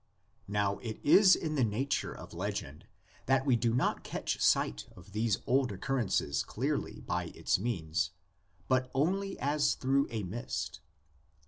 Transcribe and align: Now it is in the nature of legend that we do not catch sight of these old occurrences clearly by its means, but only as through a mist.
Now 0.47 0.79
it 0.79 0.99
is 1.03 1.35
in 1.35 1.53
the 1.53 1.63
nature 1.63 2.11
of 2.11 2.33
legend 2.33 2.87
that 3.27 3.45
we 3.45 3.55
do 3.55 3.71
not 3.71 4.03
catch 4.03 4.39
sight 4.41 4.87
of 4.95 5.11
these 5.11 5.37
old 5.45 5.71
occurrences 5.71 6.41
clearly 6.41 7.01
by 7.01 7.25
its 7.35 7.59
means, 7.59 8.09
but 8.67 8.89
only 8.95 9.37
as 9.39 9.75
through 9.75 10.07
a 10.09 10.23
mist. 10.23 10.79